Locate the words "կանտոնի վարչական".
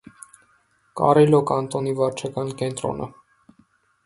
1.51-2.51